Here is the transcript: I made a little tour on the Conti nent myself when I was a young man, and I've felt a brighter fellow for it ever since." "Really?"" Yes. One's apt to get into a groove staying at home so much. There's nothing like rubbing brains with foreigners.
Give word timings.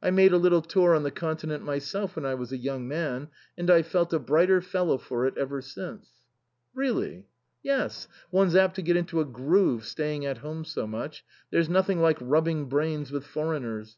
I 0.00 0.12
made 0.12 0.32
a 0.32 0.38
little 0.38 0.62
tour 0.62 0.94
on 0.94 1.02
the 1.02 1.10
Conti 1.10 1.48
nent 1.48 1.62
myself 1.62 2.14
when 2.14 2.24
I 2.24 2.34
was 2.36 2.52
a 2.52 2.56
young 2.56 2.86
man, 2.86 3.26
and 3.58 3.68
I've 3.68 3.88
felt 3.88 4.12
a 4.12 4.20
brighter 4.20 4.60
fellow 4.60 4.98
for 4.98 5.26
it 5.26 5.36
ever 5.36 5.60
since." 5.60 6.10
"Really?"" 6.76 7.26
Yes. 7.74 8.06
One's 8.30 8.54
apt 8.54 8.76
to 8.76 8.82
get 8.82 8.96
into 8.96 9.20
a 9.20 9.24
groove 9.24 9.84
staying 9.84 10.24
at 10.26 10.38
home 10.38 10.64
so 10.64 10.86
much. 10.86 11.24
There's 11.50 11.68
nothing 11.68 12.00
like 12.00 12.18
rubbing 12.20 12.66
brains 12.66 13.10
with 13.10 13.24
foreigners. 13.24 13.96